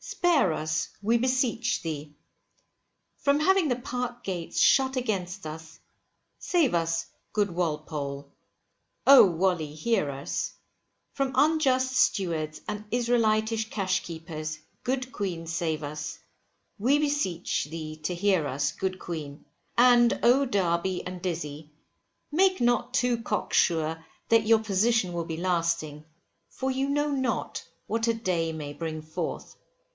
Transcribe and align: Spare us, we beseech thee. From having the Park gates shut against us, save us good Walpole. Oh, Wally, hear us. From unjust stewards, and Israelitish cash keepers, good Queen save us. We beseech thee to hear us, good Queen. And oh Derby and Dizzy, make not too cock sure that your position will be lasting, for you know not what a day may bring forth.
Spare 0.00 0.52
us, 0.52 0.88
we 1.02 1.18
beseech 1.18 1.82
thee. 1.82 2.14
From 3.18 3.40
having 3.40 3.68
the 3.68 3.76
Park 3.76 4.22
gates 4.24 4.58
shut 4.60 4.96
against 4.96 5.44
us, 5.46 5.80
save 6.38 6.72
us 6.74 7.06
good 7.32 7.50
Walpole. 7.50 8.30
Oh, 9.06 9.26
Wally, 9.28 9.74
hear 9.74 10.08
us. 10.10 10.54
From 11.12 11.32
unjust 11.34 11.94
stewards, 11.96 12.60
and 12.68 12.84
Israelitish 12.92 13.68
cash 13.70 14.02
keepers, 14.04 14.58
good 14.82 15.12
Queen 15.12 15.46
save 15.46 15.82
us. 15.82 16.18
We 16.78 16.98
beseech 16.98 17.66
thee 17.66 17.96
to 18.04 18.14
hear 18.14 18.46
us, 18.46 18.72
good 18.72 18.98
Queen. 19.00 19.44
And 19.76 20.18
oh 20.22 20.46
Derby 20.46 21.04
and 21.06 21.20
Dizzy, 21.20 21.72
make 22.32 22.60
not 22.62 22.94
too 22.94 23.20
cock 23.22 23.52
sure 23.52 24.02
that 24.30 24.46
your 24.46 24.60
position 24.60 25.12
will 25.12 25.26
be 25.26 25.36
lasting, 25.36 26.04
for 26.48 26.70
you 26.70 26.88
know 26.88 27.10
not 27.10 27.62
what 27.88 28.06
a 28.08 28.14
day 28.14 28.52
may 28.52 28.72
bring 28.72 29.02
forth. 29.02 29.56